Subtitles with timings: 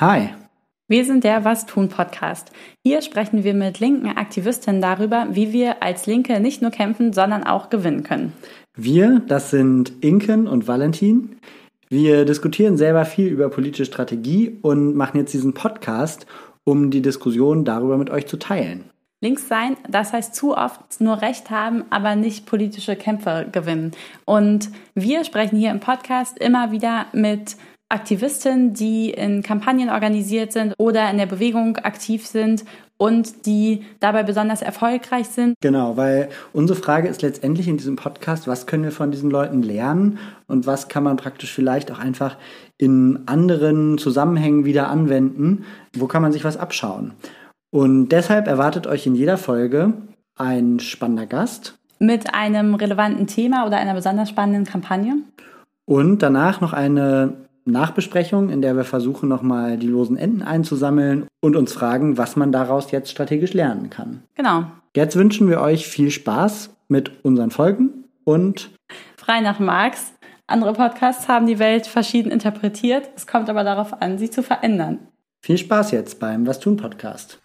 [0.00, 0.30] Hi.
[0.88, 2.50] Wir sind der Was tun Podcast.
[2.84, 7.44] Hier sprechen wir mit linken Aktivistinnen darüber, wie wir als Linke nicht nur kämpfen, sondern
[7.44, 8.32] auch gewinnen können.
[8.74, 11.36] Wir, das sind Inken und Valentin.
[11.88, 16.26] Wir diskutieren selber viel über politische Strategie und machen jetzt diesen Podcast,
[16.64, 18.84] um die Diskussion darüber mit euch zu teilen.
[19.20, 23.92] Links sein, das heißt zu oft nur Recht haben, aber nicht politische Kämpfe gewinnen.
[24.24, 27.56] Und wir sprechen hier im Podcast immer wieder mit
[27.92, 32.64] Aktivistinnen, die in Kampagnen organisiert sind oder in der Bewegung aktiv sind
[32.96, 35.56] und die dabei besonders erfolgreich sind.
[35.60, 39.62] Genau, weil unsere Frage ist letztendlich in diesem Podcast, was können wir von diesen Leuten
[39.62, 42.36] lernen und was kann man praktisch vielleicht auch einfach
[42.78, 45.64] in anderen Zusammenhängen wieder anwenden?
[45.94, 47.12] Wo kann man sich was abschauen?
[47.70, 49.94] Und deshalb erwartet euch in jeder Folge
[50.36, 51.78] ein spannender Gast.
[51.98, 55.16] Mit einem relevanten Thema oder einer besonders spannenden Kampagne.
[55.84, 57.34] Und danach noch eine
[57.64, 62.52] Nachbesprechung, in der wir versuchen, nochmal die losen Enden einzusammeln und uns fragen, was man
[62.52, 64.22] daraus jetzt strategisch lernen kann.
[64.34, 64.64] Genau.
[64.94, 68.70] Jetzt wünschen wir euch viel Spaß mit unseren Folgen und
[69.16, 70.12] frei nach Marx.
[70.46, 73.08] Andere Podcasts haben die Welt verschieden interpretiert.
[73.16, 74.98] Es kommt aber darauf an, sie zu verändern.
[75.40, 77.40] Viel Spaß jetzt beim Was tun Podcast.